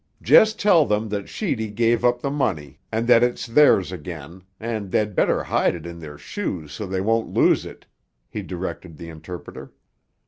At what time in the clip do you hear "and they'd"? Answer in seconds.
4.59-5.13